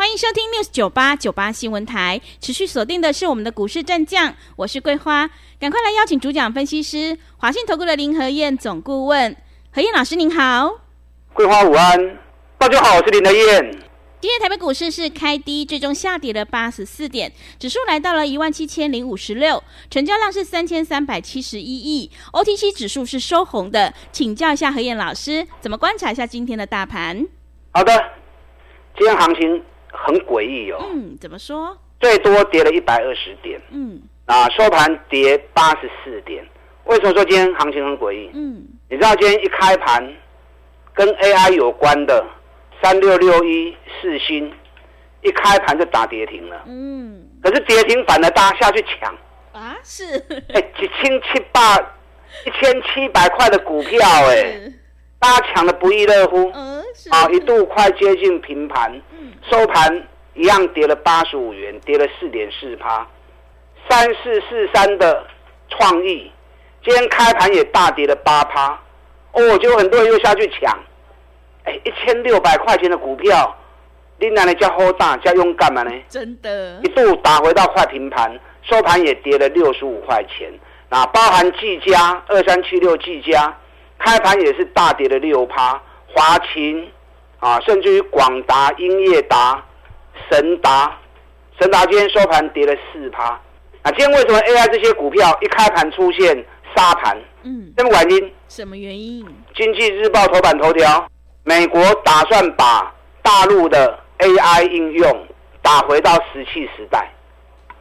[0.00, 5.28] 欢迎收听 News 九八九八新闻台，持续锁定的是我们的股市战将，我是桂花，
[5.58, 9.36] 赶快来邀请主讲分析师华信投顾的林和燕总顾问，
[9.70, 10.80] 何燕老师您好，
[11.34, 12.18] 桂花午安，
[12.56, 13.78] 大家好，我是林和燕。
[14.22, 27.26] 今天台北股市是开低，最终下跌了八十四点，指数来到了一万七千零五十六，成交量是三千三百七十一亿，OTC 指数是收红的，请教一下何燕老师，怎么观察一下今天的大盘？
[27.72, 27.92] 好的，
[28.96, 29.62] 今天行情。
[29.92, 31.76] 很诡异哦，嗯，怎么说？
[31.98, 36.44] 最多跌了一百二十点，嗯，啊，收盘跌八十四点。
[36.84, 38.30] 为什么说今天行情很诡异？
[38.32, 40.02] 嗯，你知道今天一开盘
[40.94, 42.24] 跟 AI 有关的
[42.82, 44.52] 三六六一四星，
[45.22, 49.14] 一开盘就打跌停了，嗯，可是跌停反而大家下去抢。
[49.52, 50.04] 啊，是，
[50.54, 51.60] 哎，几千七百
[52.46, 54.72] 一千七百块的股票，哎。
[55.20, 56.50] 大家抢的不亦乐乎，
[57.10, 59.00] 啊，一度快接近平盘，
[59.50, 63.06] 收盘一样跌了八十五元，跌了四点四趴。
[63.88, 65.26] 三四四三的
[65.68, 66.32] 创意，
[66.82, 68.78] 今天开盘也大跌了八趴，
[69.32, 70.78] 哦，就很多人又下去抢，
[71.64, 73.54] 哎，一千六百块钱的股票，
[74.18, 75.90] 你哪里叫好大，叫用干嘛呢？
[76.08, 80.50] 真的，一度打回到快平盘，收盘也跌了六十五块钱，
[80.88, 83.54] 啊，包含技嘉二三七六技嘉。
[84.02, 86.90] 开盘也是大跌了六趴，华勤
[87.38, 89.62] 啊，甚至于广达、英业达、
[90.30, 90.98] 神达，
[91.60, 93.24] 神达今天收盘跌了四趴。
[93.82, 96.34] 啊，今天为什么 AI 这些股票一开盘出现
[96.74, 97.16] 杀盘？
[97.42, 98.32] 嗯，什么原因？
[98.48, 99.22] 什么原因？
[99.54, 101.06] 经济日报头版头条，
[101.44, 105.26] 美国打算把大陆的 AI 应用
[105.60, 107.12] 打回到石器时代，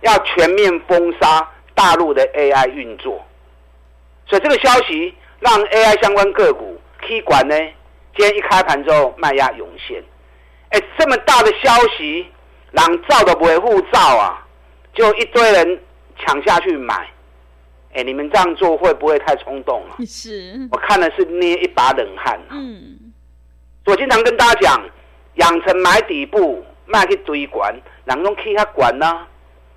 [0.02, 3.26] 要全面封杀大陆的 AI 运作。
[4.28, 5.16] 所以这个消息。
[5.40, 7.56] 让 AI 相关个股 K 管呢，
[8.16, 10.04] 今天一开盘之后卖压涌现，
[10.70, 12.28] 哎，这么大的消息，
[12.72, 14.46] 让造的维护照啊，
[14.94, 15.80] 就一堆人
[16.18, 17.10] 抢下去买，
[17.94, 19.96] 哎，你们这样做会不会太冲动了？
[20.06, 22.38] 是，我看的是捏一把冷汗。
[22.50, 23.14] 嗯，
[23.86, 24.90] 我经常跟大家讲，
[25.36, 27.74] 养成买底部，卖去堆管，
[28.04, 29.26] 然后 K 它管呢，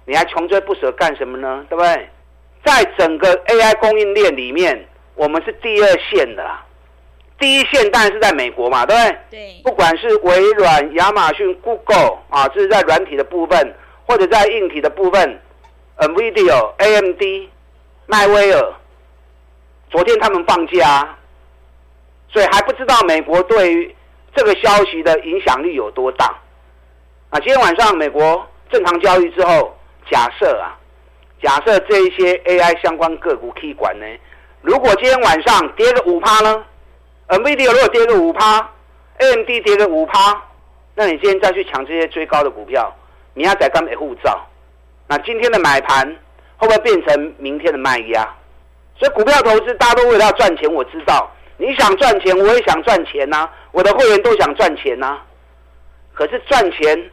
[0.06, 1.64] 你还穷追不舍干什么呢？
[1.70, 2.08] 对不对？
[2.64, 4.88] 在整个 AI 供应链里面。
[5.14, 6.64] 我们是第二线的啦，
[7.38, 9.18] 第一线当然是在美国嘛，对不对？
[9.30, 9.60] 对。
[9.62, 13.74] 不管是微软、亚马逊、Google 啊，这是在软体的部分，
[14.06, 15.40] 或者在硬体的部分
[15.98, 17.50] ，NVIDIA、AMD、
[18.06, 18.72] 迈威尔，
[19.90, 21.16] 昨天他们放假，
[22.28, 23.94] 所以还不知道美国对于
[24.34, 26.26] 这个消息的影响力有多大。
[27.30, 29.76] 啊，今天晚上美国正常交易之后，
[30.10, 30.78] 假设啊，
[31.42, 34.06] 假设这一些 AI 相关个股可以管呢？
[34.62, 36.64] 如果今天晚上跌个五趴呢
[37.28, 38.70] ？NVIDIA 如果跌个五趴
[39.18, 40.40] ，AMD 跌个五趴，
[40.94, 42.94] 那你今天再去抢这些追高的股票，
[43.34, 44.40] 你要在干美护照？
[45.08, 46.06] 那今天的买盘
[46.56, 48.28] 会不会变成明天的卖压？
[48.96, 55.18] 所以股票投资大家都为了要赚钱，我知道你想赚钱，我也想赚钱呐，我的会员都想赚钱呐。
[56.14, 57.10] 可是赚钱，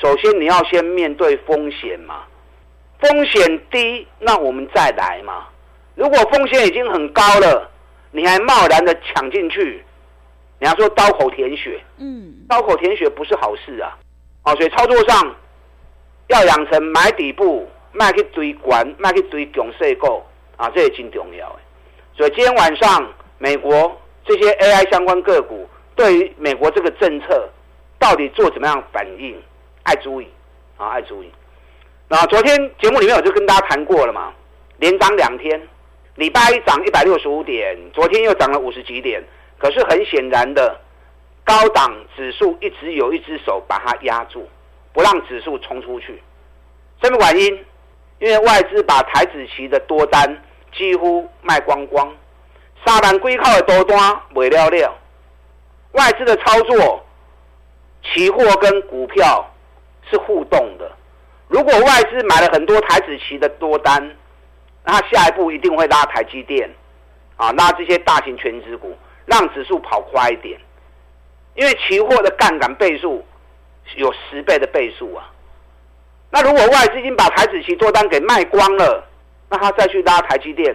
[0.00, 2.22] 首先你要先面对风险嘛，
[3.00, 5.48] 风险低，那我们再来嘛。
[5.98, 7.68] 如果风险已经很高了，
[8.12, 9.84] 你还贸然的抢进去，
[10.60, 13.98] 你要说刀口舔血，嗯，刀口舔血不是好事啊，
[14.44, 15.34] 哦，所以操作上
[16.28, 20.22] 要养成买底部，卖去追管，卖去追强势股
[20.56, 21.58] 啊，这也挺重要的。
[22.16, 27.48] 所以今天晚上美国这些 AI 相关个股对于美国这个政策
[27.98, 29.36] 到底做怎么样反应，
[29.82, 30.28] 爱注意
[30.76, 31.32] 啊，爱注意。
[32.06, 34.32] 那昨天节目里面我就跟大家谈过了嘛，
[34.76, 35.60] 连涨两天。
[36.18, 39.22] 礼拜一涨一百六十五点，昨天又涨了五十几点。
[39.56, 40.76] 可是很显然的，
[41.44, 44.48] 高档指数一直有一只手把它压住，
[44.92, 46.20] 不让指数冲出去。
[47.00, 47.64] 什么原因？
[48.18, 50.42] 因为外资把台子期的多单
[50.76, 52.12] 几乎卖光光，
[52.84, 54.98] 沙盘归靠的多单没了了。
[55.92, 57.06] 外资的操作，
[58.02, 59.48] 期货跟股票
[60.10, 60.90] 是互动的。
[61.46, 64.16] 如果外资买了很多台子期的多单，
[64.90, 66.66] 那下一步一定会拉台积电，
[67.36, 68.96] 啊，拉这些大型全值股，
[69.26, 70.58] 让指数跑快一点。
[71.54, 73.22] 因为期货的杠杆倍数
[73.96, 75.30] 有十倍的倍数啊。
[76.30, 79.06] 那如果外资已经把台子期多单给卖光了，
[79.50, 80.74] 那他再去拉台积电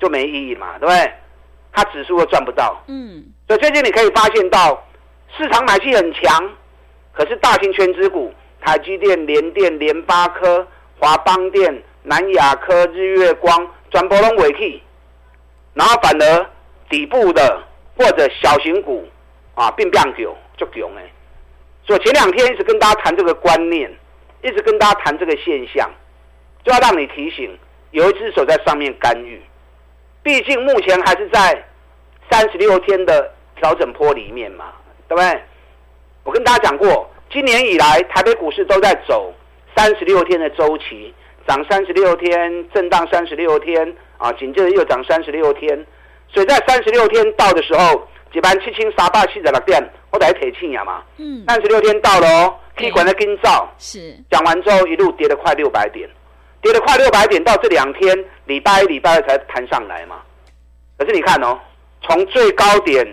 [0.00, 1.12] 就没意义嘛，对不对？
[1.72, 2.82] 他指数又赚不到。
[2.88, 4.84] 嗯，所以最近你可以发现到
[5.36, 6.50] 市场买气很强，
[7.12, 10.66] 可是大型全指股，台积电、联电、联发科、
[10.98, 14.82] 华邦电、南亚科、日月光、转波龙尾气，
[15.72, 16.46] 然后反而
[16.88, 17.62] 底部的
[17.96, 19.08] 或者小型股
[19.54, 21.02] 啊，并不久就囧哎。
[21.86, 23.90] 所以前两天一直跟大家谈这个观念，
[24.42, 25.90] 一直跟大家谈这个现象，
[26.62, 27.58] 就要让你提醒，
[27.90, 29.42] 有一只手在上面干预。
[30.22, 31.64] 毕竟目前还是在
[32.30, 34.72] 三十六天的调整坡里面嘛，
[35.08, 35.42] 对不对？
[36.22, 39.32] 我跟大家讲过，今年以来台北股市都在走
[39.76, 41.14] 三十六天的周期，
[41.46, 45.86] 涨三十六天，震荡三十六天，啊，紧接着又涨三十六天。
[46.28, 51.02] 所以在三十六天到的时候，几班七清沙八七十六点，我得提醒呀嘛。
[51.18, 53.72] 嗯，三十六天到了哦，可以管的跟照。
[53.78, 56.08] 是讲完之后，一路跌了快六百点，
[56.60, 60.22] 跌了快六百点，到这两天礼拜一、礼拜二才弹上来嘛。
[60.98, 61.58] 可是你看哦，
[62.02, 63.06] 从最高点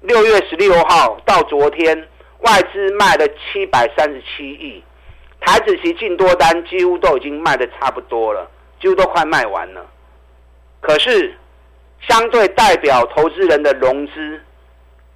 [0.00, 1.96] 六月十六号到昨天，
[2.40, 4.82] 外资卖了七百三十七亿，
[5.46, 8.50] 台子期进多单几乎都已经卖的差不多了，
[8.80, 9.86] 几乎都快卖完了。
[10.80, 11.32] 可是
[12.08, 14.40] 相对代表投资人的融资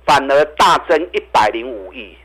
[0.07, 2.17] 反而大增一百零五亿。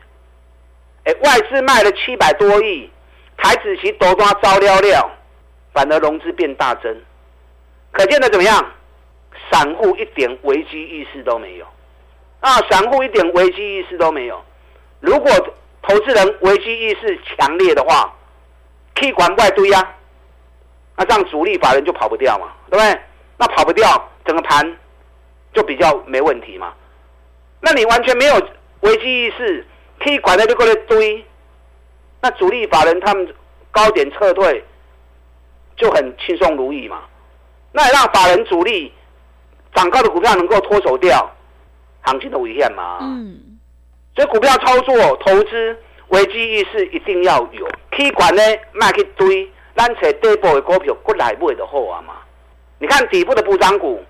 [1.02, 2.88] 哎，外资卖了七百多亿，
[3.36, 5.10] 台子期多抓招料料，
[5.72, 6.96] 反而融资变大增，
[7.90, 8.72] 可见的怎么样？
[9.50, 11.66] 散户一点危机意识都没有，
[12.38, 14.40] 啊，散户一点危机意识都没有。
[15.00, 15.30] 如果
[15.86, 18.12] 投资人危机意识强烈的话，
[18.94, 19.94] 可以管外堆呀，
[20.96, 23.00] 那这样主力法人就跑不掉嘛，对不对？
[23.38, 24.76] 那跑不掉，整个盘
[25.52, 26.72] 就比较没问题嘛。
[27.60, 28.34] 那你完全没有
[28.80, 29.66] 危机意识，
[30.00, 31.24] 可以管在就过来堆，
[32.20, 33.34] 那主力法人他们
[33.70, 34.64] 高点撤退
[35.76, 37.02] 就很轻松如意嘛。
[37.72, 38.92] 那也让法人主力。
[39.74, 41.30] 涨高的股票能够脱手掉，
[42.00, 42.96] 行情的危险嘛？
[43.02, 43.38] 嗯，
[44.16, 45.76] 所以股票操作投资
[46.08, 47.68] 危机意识一定要有。
[47.90, 48.42] K 管呢，
[48.72, 49.46] 卖去堆，
[49.76, 52.14] 咱找底部的股票过来买就好啊嘛。
[52.78, 54.02] 你看底部的补涨股，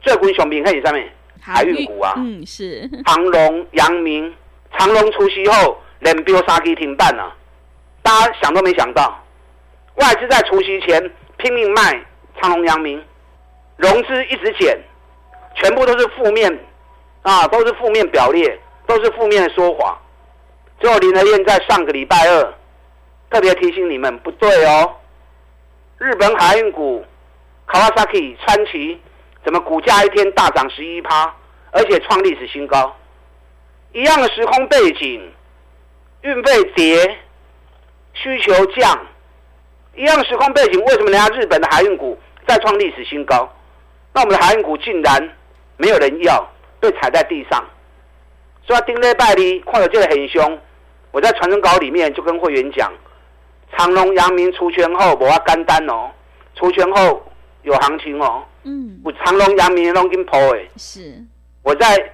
[0.00, 4.32] 最近上面看是上面海运股啊，嗯，是长隆、阳明、
[4.78, 7.34] 长隆除夕后连标三基停板啊，
[8.02, 9.20] 大家想都没想到，
[9.96, 12.00] 外资在除夕前拼命卖
[12.40, 13.04] 长隆、阳明，
[13.76, 14.78] 融资一直减。
[15.56, 16.48] 全部都是负面，
[17.22, 18.58] 啊，都是负面表列，
[18.90, 19.96] 都是负面的说法。
[20.80, 22.54] 最后林德燕在上个礼拜二
[23.30, 24.96] 特别提醒你们，不对哦。
[25.98, 27.04] 日本海运股
[27.68, 29.00] ，Kawasaki 川崎，
[29.44, 31.32] 怎么股价一天大涨十一趴，
[31.70, 32.96] 而且创历史新高？
[33.92, 35.32] 一样的时空背景，
[36.22, 37.16] 运费跌，
[38.14, 39.06] 需求降，
[39.94, 43.48] 一样的时空背景，为什么人家日本的海运股再创历史新高？
[44.12, 45.36] 那我们的海运股竟然？
[45.76, 46.44] 没有人要，
[46.80, 47.64] 被踩在地上。
[48.70, 50.56] 所以丁力拜二看到这个很凶，
[51.10, 52.88] 我在传真稿里面就跟会员讲，
[53.76, 56.08] 长隆、阳明出圈后我要干单哦，
[56.54, 57.20] 出圈后
[57.62, 58.44] 有行情哦。
[58.62, 60.68] 嗯，我长隆、阳明拢跟抛诶。
[60.76, 61.12] 是。
[61.64, 62.12] 我在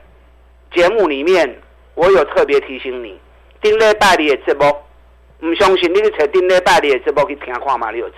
[0.75, 1.61] 节目里面
[1.95, 3.21] 我有特别提醒你，
[3.61, 4.75] 丁力拜二的节目，
[5.47, 8.17] 唔相信你去找丁力拜二的节目去听看嘛，你就知？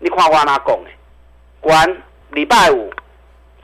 [0.00, 0.90] 你看我哪讲的？
[1.60, 2.02] 关
[2.32, 2.90] 礼拜五。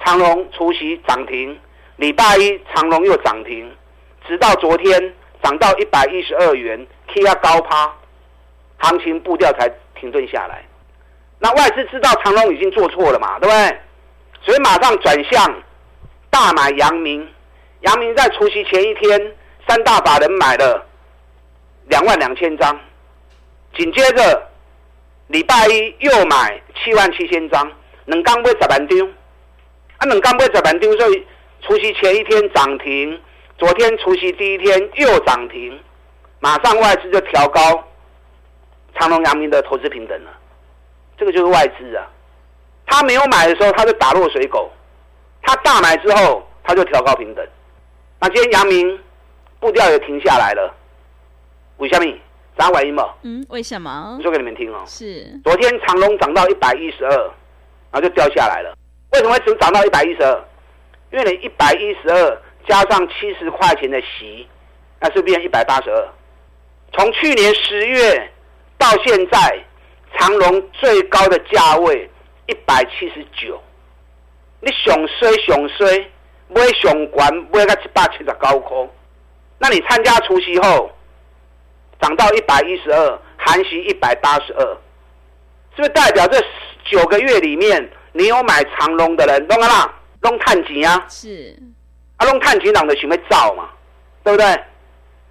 [0.05, 1.59] 长隆除夕涨停，
[1.97, 3.69] 礼拜一长隆又涨停，
[4.27, 7.95] 直到昨天涨到一百一十二元，K 压高趴，
[8.79, 10.65] 行情步调才停顿下来。
[11.39, 13.79] 那外资知道长隆已经做错了嘛，对不对？
[14.43, 15.63] 所以马上转向
[16.31, 17.27] 大买阳明，
[17.81, 19.33] 阳明在除夕前一天，
[19.69, 20.87] 三大把人买了
[21.89, 22.79] 两万两千张，
[23.77, 24.49] 紧接着
[25.27, 27.71] 礼拜一又买七万七千张，
[28.07, 29.09] 能刚不十万张。
[29.99, 31.27] 啊，能刚买十万张，所以
[31.63, 33.21] 除夕前一天涨停，
[33.57, 35.81] 昨天除夕第一天又涨停，
[36.41, 37.61] 马上外资就调高
[38.99, 40.31] 长隆、阳明的投资平等了。
[41.17, 42.07] 这个就是外资啊，
[42.87, 44.71] 他没有买的时候他就打落水狗，
[45.43, 47.47] 他大买之后他就调高平等。
[48.21, 48.99] 那今天阳明
[49.61, 50.75] 步调也停下来了，
[51.77, 52.13] 为什么？
[52.59, 53.09] 涨完音吗？
[53.23, 54.19] 嗯，为什么？
[54.23, 54.83] 说给你们听哦。
[54.87, 55.27] 是。
[55.45, 57.11] 昨天长隆涨到一百一十二，
[57.91, 58.77] 然后就掉下来了。
[59.13, 60.45] 为什么会只涨到一百一十二？
[61.13, 64.49] 因为你一百一十二加上七十块钱的息，
[65.01, 66.09] 那是变一百八十二。
[66.93, 68.31] 从去年十月
[68.79, 69.59] 到现在，
[70.17, 72.09] 长隆最高的价位
[72.47, 73.61] 一百七十九。
[74.61, 76.11] 你上衰上衰，
[76.49, 78.91] 买上关买到一百七十九空。
[79.59, 80.91] 那你参加除夕后，
[82.01, 84.65] 涨到一百一十二，含息一百八十二，
[85.77, 86.43] 是不是代表这
[86.85, 91.57] 九个月里面，你有买长隆的人，懂了啦，弄探钱啊，是，
[92.25, 93.69] 啊，弄探钱党的行为造嘛，
[94.23, 94.47] 对不对？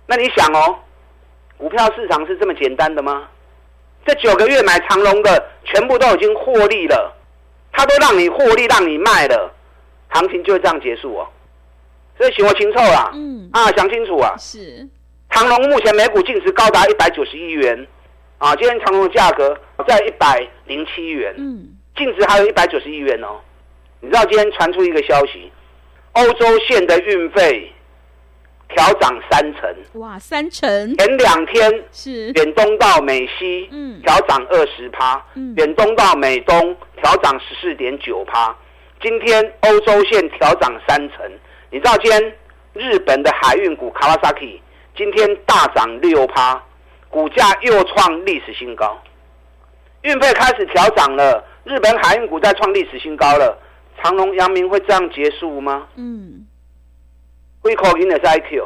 [0.06, 0.78] 那你想哦，
[1.58, 3.28] 股票市场是这么简单的吗？
[4.06, 7.14] 这九个月买长隆的，全部都已经获利了，
[7.72, 9.52] 他都让你获利，让你卖了，
[10.10, 11.28] 行情就会这样结束哦。
[12.18, 14.36] 所以，想我清楚啦，嗯，啊，想清楚啊。
[14.38, 14.88] 是，
[15.30, 17.88] 长隆目前每股净值高达一百九十亿元，
[18.38, 19.58] 啊，今天长隆的价格
[19.88, 23.40] 在一百零七元，嗯，净值还有一百九十亿元哦。
[24.02, 25.50] 你知道今天传出一个消息，
[26.14, 27.72] 欧洲线的运费
[28.70, 30.96] 调涨三成，哇，三成。
[30.98, 34.02] 前两天是，远东到美西，嗯。
[34.02, 35.54] 调涨二十趴，嗯。
[35.58, 38.56] 远东到美东调涨十四点九趴，
[39.02, 41.32] 今天欧洲线调涨三成。
[41.72, 42.36] 你知道今天
[42.74, 44.60] 日本的海运股 Kawasaki
[44.96, 46.62] 今天大涨六趴，
[47.10, 49.02] 股价又创历史新高，
[50.04, 53.58] 运费开始调涨了，日本海运股在创历史新高了。
[54.04, 55.88] 长隆、阳明会这样结束吗？
[55.96, 56.46] 嗯，
[57.62, 58.62] 会口音的是 IQ，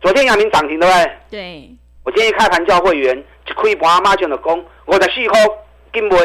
[0.00, 1.12] 昨天阳明涨停对不对？
[1.30, 1.70] 对，
[2.04, 5.40] 我建议开盘叫会员一开盘马上就讲五十四块
[5.92, 6.16] 进卖，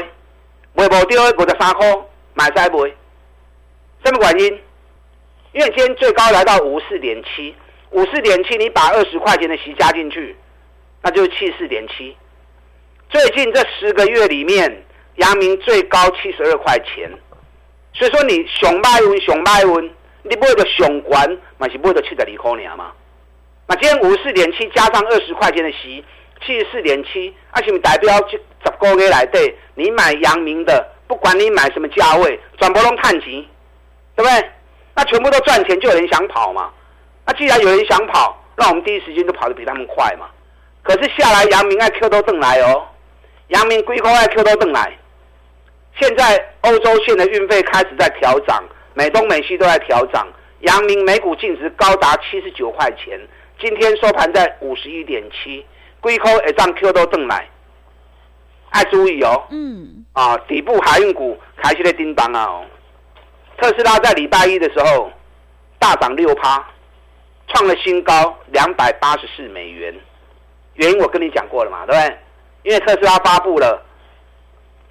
[0.75, 1.88] 卖无掉的五十三块
[2.36, 2.91] 买使卖。
[4.05, 4.59] 什么原因？
[5.51, 7.55] 因为今天最高来到五四点七，
[7.89, 10.36] 五四点七你把二十块钱的息加进去，
[11.01, 12.15] 那就是七四点七。
[13.09, 14.83] 最近这十个月里面，
[15.15, 17.12] 阳明最高七十二块钱，
[17.93, 19.84] 所以说你熊买温熊买温，
[20.24, 21.27] 你买的熊管
[21.58, 22.91] 嘛是买的七十二块尔嘛。
[23.67, 26.03] 那今天五十四点七加上二十块钱的息，
[26.46, 33.46] 七十四点七，啊，是不是代表这十个月来对，你买阳明的，不管你买什么价位，转播拢探钱，
[34.15, 34.50] 对不对？
[34.96, 36.72] 那全部都赚钱，就有人想跑嘛。
[37.25, 40.27] 那既然有人想跑，那我们第一时间就跑得比他们快嘛。
[40.81, 42.88] 可是下来阳明爱 Q 都邓来哦，
[43.50, 44.98] 阳明归空爱 Q 都邓来。
[45.98, 50.27] 现在欧洲线的运费开始在调涨，美东美西都在调涨，
[50.60, 53.19] 阳明每股净值高达七十九块钱。
[53.60, 55.65] 今天收盘在五十一点七，
[56.00, 57.50] 龟壳一张 Q 都登来，
[58.69, 59.43] 爱注意哦。
[59.50, 62.65] 嗯，啊，底部海运股开始在叮当啊、哦。
[63.58, 65.12] 特斯拉在礼拜一的时候
[65.77, 66.65] 大涨六趴，
[67.50, 69.93] 创了新高两百八十四美元。
[70.75, 72.17] 原因我跟你讲过了嘛，对不对？
[72.63, 73.86] 因为特斯拉发布了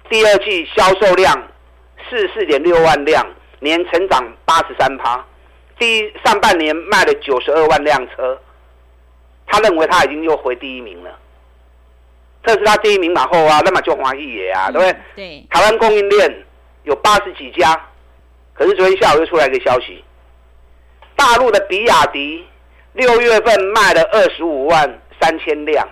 [0.09, 1.47] 第二季销售量
[2.09, 3.25] 四四点六万辆，
[3.59, 5.23] 年成长八十三趴。
[5.77, 8.37] 第一上半年卖了九十二万辆车，
[9.45, 11.17] 他认为他已经又回第一名了。
[12.41, 14.91] 特斯拉第一名马后啊，那么就华裔也啊，对不对？
[14.91, 16.45] 嗯对，台湾供应链
[16.83, 17.79] 有八十几家，
[18.53, 20.03] 可是昨天下午又出来一个消息，
[21.15, 22.45] 大陆的比亚迪
[22.93, 25.87] 六月份卖了二十五万三千辆，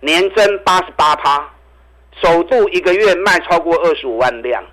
[0.00, 1.48] 年增八十八趴，
[2.22, 4.64] 首度一个月卖超过二十五万辆。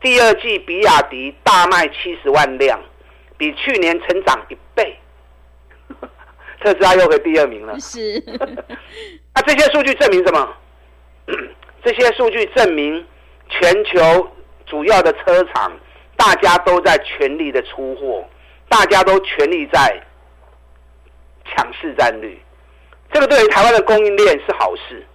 [0.00, 2.80] 第二季比亚迪大卖七十万辆，
[3.36, 4.96] 比去年成长一倍。
[6.60, 7.78] 特斯拉又回第二名了。
[7.80, 8.22] 是，
[9.34, 10.54] 那 这些数据证明什么？
[11.84, 13.06] 这些数据证明
[13.48, 14.28] 全球
[14.66, 15.72] 主要的车厂
[16.16, 18.24] 大家都在全力的出货，
[18.68, 20.02] 大家都全力在
[21.44, 22.40] 抢市占率。
[23.12, 25.06] 这个对于台湾的供应链是好事。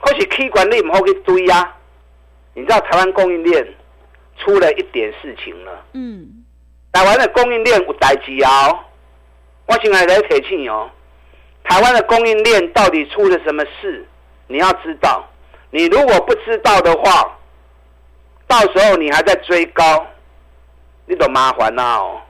[0.00, 1.76] 或许 K 管理唔好去追啊。
[2.54, 3.66] 你知道台湾供应链
[4.38, 5.84] 出了一点事情了。
[5.92, 6.44] 嗯，
[6.92, 8.78] 台湾的供应链有代志啊、哦！
[9.66, 10.90] 我现在在提醒哦，
[11.62, 14.04] 台湾的供应链到底出了什么事？
[14.48, 15.24] 你要知道，
[15.70, 17.38] 你如果不知道的话，
[18.48, 20.04] 到时候你还在追高，
[21.06, 22.20] 你都麻烦啦哦。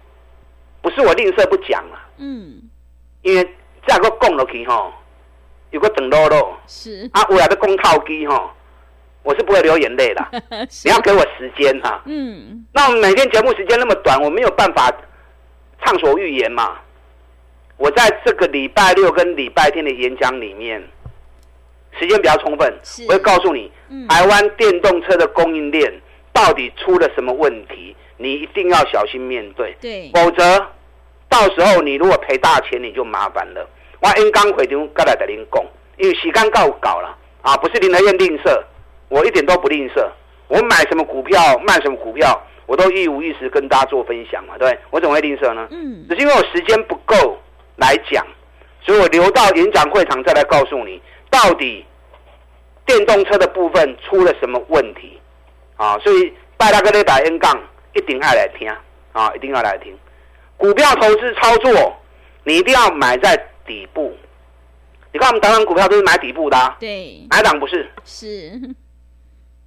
[0.82, 2.60] 不是我吝啬不讲啊，嗯，
[3.22, 3.54] 因为
[3.86, 4.92] 再个供落去吼，
[5.70, 8.52] 有个等落落是，啊，我来的公套机哈，
[9.22, 10.26] 我是不会流眼泪的。
[10.84, 14.90] 你要给我时间哈、嗯，那我们每天节目时间那么短，我没有办法
[15.84, 16.78] 畅所欲言嘛。
[17.76, 20.82] 我在这个礼拜六跟礼拜天的演讲里面，
[21.98, 22.74] 时间比较充分，
[23.06, 24.06] 我会告诉你，嗯。
[24.08, 25.92] 台湾电动车的供应链
[26.32, 30.66] 到底出了什么问题，你一定要小心面对，对，否则
[31.28, 33.66] 到时候你如果赔大钱，你就麻烦了。
[34.00, 35.64] 我应刚回头过来跟您讲，
[35.99, 38.62] 因为时间够搞了啊，不是林德燕吝啬，
[39.09, 40.07] 我一点都不吝啬。
[40.49, 44.76] 我买什么股票，卖什么股票，我都一五一十跟大家做分享嘛，对？
[44.90, 45.69] 我怎么会吝啬呢？
[45.71, 47.38] 嗯只是因为我时间不够
[47.76, 48.26] 来讲，
[48.83, 51.87] 所以我留到演讲会场再来告诉你，到底
[52.85, 55.21] 电动车的部分出了什么问题
[55.76, 55.99] 啊？
[56.00, 57.57] 所以拜那个礼拜 N 杠
[57.95, 58.69] 一定要来听
[59.12, 59.97] 啊，一定要来听。
[60.57, 61.97] 股票投资操作，
[62.42, 63.37] 你一定要买在
[63.70, 64.12] 底部。
[65.12, 67.88] 你看我们台湾股票都是买底部的、啊，对，哪一档不是？
[68.04, 68.50] 是，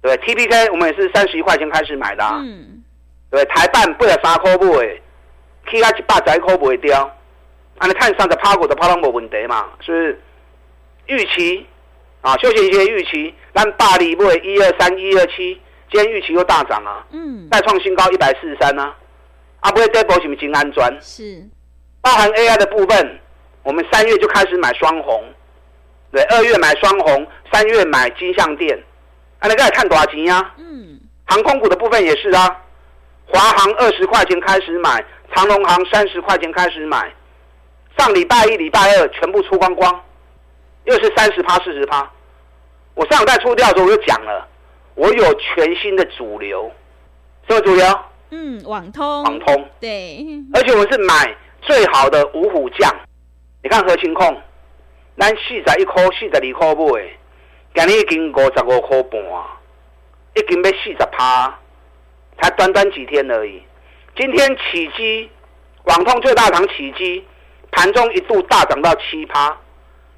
[0.02, 2.82] 对，T P K 我们也是三十一块钱开始买的，嗯，
[3.30, 5.00] 对，台办八十三块买
[5.66, 7.02] ，K 啊一百十一块卖掉，
[7.78, 10.20] 啊，你看三十趴股的抛浪无问题嘛，是不是？
[11.06, 11.66] 预期
[12.22, 15.60] 啊，休闲鞋预期，咱大力买一二三一二七，
[15.92, 18.94] 今天预期又大涨啊，嗯，再创新高一百四十三呢，
[19.60, 20.90] 啊，不会跌波是不是金安砖？
[21.02, 21.46] 是，
[22.00, 23.20] 包含 AI 的部分，
[23.64, 25.24] 我们三月就开始买双红，
[26.12, 28.78] 对，二月买双红，三月买金项店，
[29.40, 30.52] 啊，那个看多少钱呀？
[30.58, 32.60] 嗯，航空股的部分也是啊，
[33.26, 35.02] 华航二十块钱开始买，
[35.34, 37.10] 长龙航三十块钱开始买，
[37.96, 40.00] 上礼拜一、礼拜二全部出光光，
[40.84, 42.08] 又是三十趴、四十趴。
[42.94, 44.46] 我上礼拜出掉的时候我就讲了，
[44.94, 46.70] 我有全新的主流，
[47.48, 47.98] 什么主流？
[48.30, 52.94] 嗯，网通，网通，对，而且我是买最好的五虎将。
[53.64, 54.36] 你看何情况，
[55.18, 57.08] 咱四十一块、四十二块买，
[57.74, 59.18] 今日已经五十五块半，
[60.34, 61.58] 已经要四十趴，
[62.42, 63.62] 才短短几天而已。
[64.18, 65.30] 今天起基，
[65.84, 67.24] 网通最大堂起基，
[67.72, 69.56] 盘中一度大涨到七趴，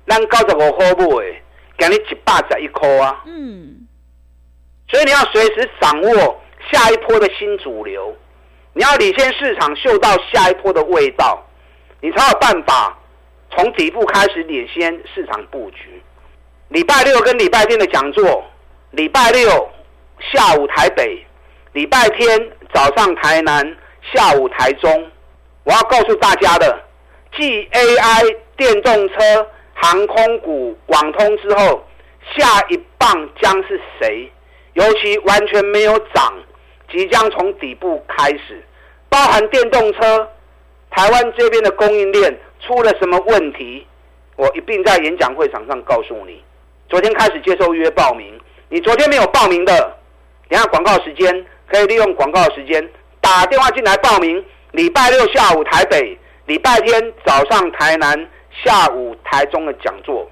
[0.08, 1.42] 咱九十五块买，
[1.78, 3.22] 今日一百十一块啊。
[3.26, 3.86] 嗯，
[4.88, 8.12] 所以你要随时掌握下一波的新主流，
[8.72, 11.46] 你要领先市场，嗅到下一波的味道，
[12.00, 12.98] 你才有办法
[13.56, 16.02] 从底部开始领先市场布局。
[16.68, 18.44] 礼拜六跟礼拜天的讲座，
[18.90, 19.48] 礼拜六
[20.20, 21.24] 下午台北，
[21.72, 23.76] 礼拜天早上台南，
[24.12, 25.10] 下午台中。
[25.64, 26.78] 我要告诉大家的，
[27.34, 29.14] 继 AI、电动车、
[29.72, 31.82] 航空股、网通之后，
[32.36, 34.30] 下一棒将是谁？
[34.74, 36.34] 尤其完全没有涨，
[36.92, 38.62] 即将从底部开始，
[39.08, 40.28] 包含电动车，
[40.90, 43.86] 台湾这边的供应链出了什么问题？
[44.36, 46.42] 我一并在演讲会场上告诉你。
[46.88, 49.96] 昨天开始接受预约报名，你昨天没有报名的，
[50.48, 52.88] 等下广告时间可以利用广告时间
[53.20, 54.44] 打电话进来报名。
[54.72, 58.28] 礼拜六下午台北，礼拜天早上台南，
[58.64, 60.28] 下午台中的讲座，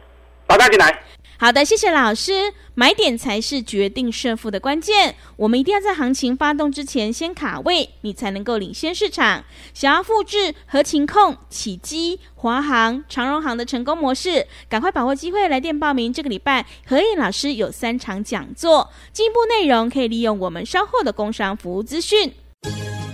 [0.46, 1.02] 打电话进来。
[1.36, 2.52] 好的，谢谢老师。
[2.76, 9.44] 买点才是决定胜负的关键，我们一定要在行情发动之前先卡位，你才能够领先市场。
[9.72, 16.12] 想要复制合情控、起基、华航、长荣航的成功模式，赶快把握机会来电报名。
[16.12, 22.32] 这个礼拜何燕老师有三场讲座，进一步内容可以利用我们稍后的工商服务资讯。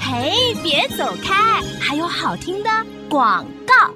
[0.01, 2.71] 嘿，别走开，还有好听的
[3.11, 3.93] 广告。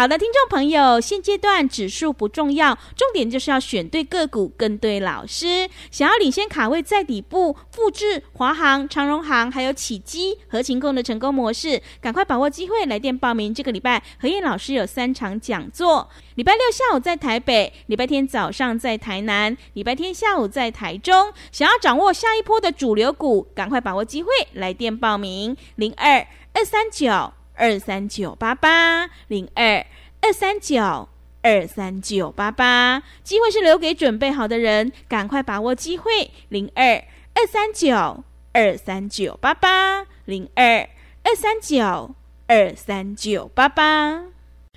[0.00, 5.68] 好的，听众朋友，现阶段指数不重要，重点就是要选对个股，跟对老师。
[5.90, 13.52] 想要领先卡位在底部，复制华航、长荣航还有启基、合情控的成功模式，赶快把握机会来电报名。
[13.52, 21.30] 这个礼拜何燕老师有三场讲座，礼拜六下午在台北，礼拜天早上在台南，礼拜天下午在台中。
[21.52, 27.34] 想要掌握下一波的主流股，赶快把握机会来电报名：零二二三九。
[27.60, 29.84] 二三九八八零二
[30.22, 31.06] 二三九
[31.42, 36.30] 二三九八八，机会是留给准备好的人，赶快把握机会。
[36.48, 36.94] 零二
[37.34, 40.88] 二三九二三九八八零二
[41.22, 42.14] 二三九
[42.46, 44.24] 二三九八八。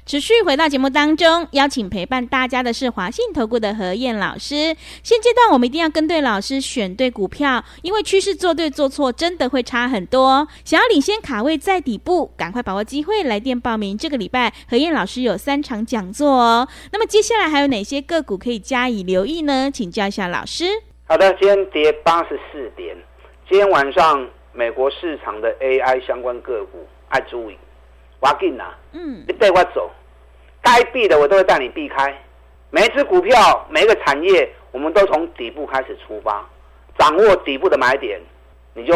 [0.05, 4.75] 持续回到节目当中，邀请陪伴大家的是华信投顾的何燕老师。
[5.01, 10.45] 现阶段我们一定要跟对老师，选对股票，因为趋势做对做错真的会差很多。
[10.65, 13.97] 想要领先卡位在底部，赶快把握机会，来电报名。
[13.97, 16.67] 这个礼拜何燕老师有三场讲座哦。
[16.91, 19.71] 那么接下来还有哪些个股可以加以留意呢？
[19.73, 20.65] 请教一下老师。
[21.05, 22.93] 好的，今天跌八十四点。
[23.49, 27.57] 今天晚上美国市场的 AI 相关个股爱注意。
[28.19, 29.91] 我紧啊，嗯，你带我走，
[30.61, 32.15] 该避的我都会带你避开。
[32.69, 36.43] 每一只股票，每一个产业，我们都从底部开始出发，
[36.97, 38.19] 掌握底部的买点，
[38.73, 38.93] 你就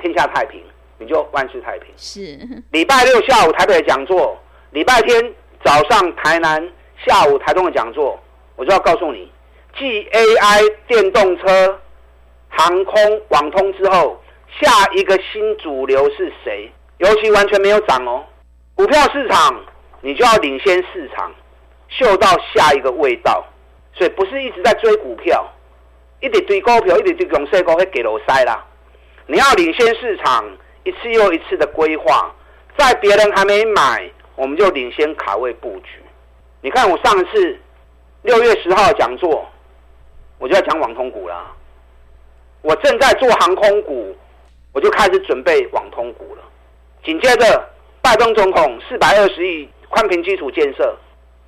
[0.00, 0.60] 天下太平，
[0.98, 1.92] 你就万事太平。
[1.96, 2.38] 是，
[2.72, 4.36] 礼拜六下午台北的讲座，
[4.70, 5.34] 礼拜天
[5.64, 6.68] 早上台南，
[7.06, 8.18] 下午台东的讲座，
[8.56, 9.30] 我就要告诉你，
[9.78, 11.80] 继 AI 电动车、
[12.48, 14.20] 航空、网通之后，
[14.60, 16.72] 下一个新主流是谁？
[16.98, 18.24] 尤其完全没有涨哦。
[18.76, 19.58] 股票市场，
[20.02, 21.32] 你就要领先市场，
[21.88, 23.42] 嗅到下一个味道。
[23.94, 25.50] 所以不是一直在追股票，
[26.20, 28.62] 一直追股票，一直追公司股会给楼塞啦。
[29.26, 30.44] 你要领先市场，
[30.84, 32.30] 一次又一次的规划，
[32.76, 36.02] 在别人还没买，我们就领先卡位布局。
[36.60, 37.58] 你看我上次
[38.20, 39.46] 六月十号讲座，
[40.38, 41.50] 我就要讲网通股啦。
[42.60, 44.14] 我正在做航空股，
[44.74, 46.42] 我就开始准备网通股了。
[47.02, 47.70] 紧接着，
[48.06, 50.96] 拜登总统四百二十亿宽频基础建设，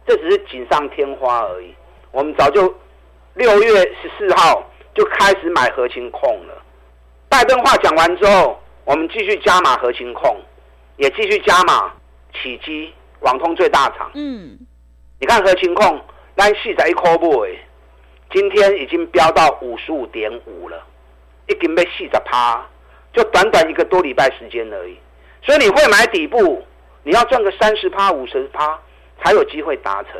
[0.05, 1.73] 这只是锦上添花而已。
[2.11, 2.62] 我们早就
[3.35, 6.62] 六月十四号就开始买合情控了。
[7.29, 10.37] 拜登话讲完之后，我们继续加码合情控，
[10.97, 11.92] 也继续加码
[12.35, 14.11] 起基、网通最大厂。
[14.14, 14.59] 嗯，
[15.21, 16.01] 你看合情控，
[16.35, 17.57] 那细仔一 co boy，
[18.33, 20.83] 今天已经飙到五十五点五了，
[21.47, 22.66] 一经被细仔趴，
[23.12, 24.99] 就短短一个多礼拜时间而已。
[25.42, 26.64] 所以你会买底部，
[27.03, 28.79] 你要赚个三十趴、五十趴
[29.22, 30.12] 才有机会达成。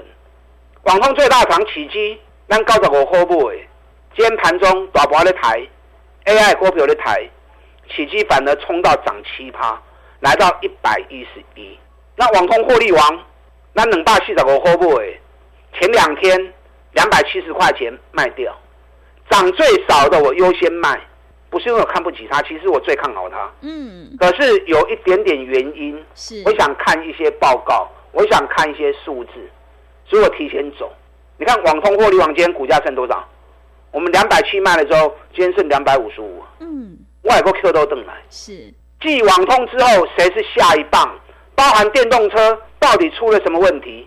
[0.85, 3.57] 网通最大厂起基，咱九十五块布哎，
[4.17, 5.61] 今天盘中大盘在抬。
[6.25, 7.29] AI 股票的台，
[7.89, 9.81] 起基反而冲到涨七趴，
[10.21, 11.79] 来到一百一十一。
[12.17, 13.25] 那网通获利王，
[13.73, 15.21] 那冷霸系的我 hold 不诶？
[15.79, 16.53] 前两天
[16.93, 18.55] 两百七十块钱卖掉，
[19.31, 21.01] 涨最少的我优先卖，
[21.51, 23.51] 不是因为我看不起他，其实我最看好他。
[23.63, 29.33] 嗯，可是有一点点原因，是，我想看一些报告，我想看一些数字，
[30.05, 30.93] 所以我提前走。
[31.39, 33.27] 你看网通获利王今天股价剩多少？
[33.91, 36.43] 我们两百七卖了之后，今天剩两百五十五。
[36.61, 38.15] 嗯，外国 Q 都登来。
[38.29, 38.75] 是。
[39.01, 41.19] 继网通之后，谁是下一棒？
[41.55, 44.07] 包含电动车到底出了什么问题？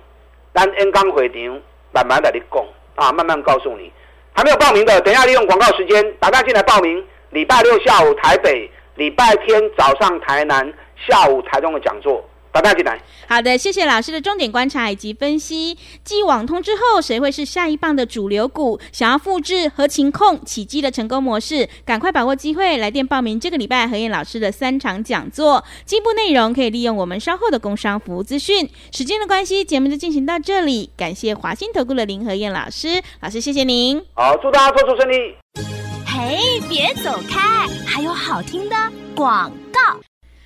[0.54, 2.64] 咱 N 刚回场慢慢的你讲
[2.96, 3.92] 啊，慢慢告诉你。
[4.34, 7.04] 还没有报名的，等一下利用广告时间打电进来报名。
[7.32, 10.72] 礼拜六下午台北，礼拜天早上台南，
[11.08, 12.24] 下午台中的讲座。
[12.54, 13.02] 打大进来。
[13.30, 15.78] 好的，谢谢老师的重点观察以及分析。
[16.04, 18.78] 继网通之后，谁会是下一棒的主流股？
[18.92, 25.64] 想要复制和情控起机的成功模式，赶快把握机会，来电报名这个礼拜何燕老师的三场讲座。
[25.86, 28.70] 进一步内容可以利用我们稍后的工商服务资讯。
[28.92, 30.90] 时间的关系，节目就进行到这里。
[30.98, 34.04] 感谢华兴投顾的林何燕老师，老师谢谢您。
[34.14, 35.81] 好，祝大家做出顺利。
[36.22, 36.38] 哎，
[36.70, 38.76] 别走开，还有好听的
[39.16, 40.00] 广告。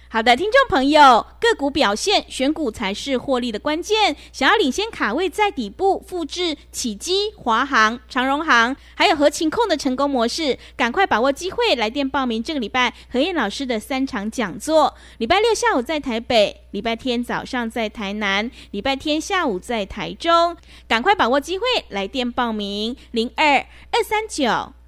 [0.08, 4.16] 好的，听众朋友，个股表现选股才是获利的关键。
[4.32, 14.96] 想要领先卡位在底部，复制起基、华航、长荣航，还有合情控的成功模式，赶快把握机会，来电报名这个礼拜何燕老师的三场讲座。
[15.18, 20.56] 礼拜六下午在台北，礼拜天早上在台南，礼拜天下午在台中，
[20.88, 23.58] 赶快把握机会，来电报名零二
[23.92, 24.72] 二三九